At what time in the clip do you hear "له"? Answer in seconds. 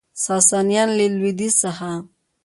0.97-1.05